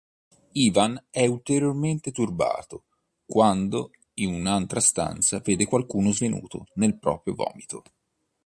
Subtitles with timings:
[0.53, 2.85] Ivan è ulteriormente turbato
[3.23, 7.83] quando, in un'altra stanza, vede qualcuno svenuto nel proprio vomito.